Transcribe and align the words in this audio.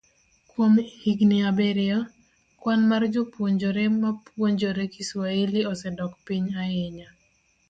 Kuom 0.49 0.73
higini 1.03 1.37
abiriyo, 1.49 1.99
kwan 2.61 2.81
mar 2.91 3.03
jopuonjre 3.13 3.83
mapuonjore 4.01 4.83
Kiswahili 4.93 5.59
osedok 5.71 6.13
piny 6.25 6.47
ahinya 6.63 7.07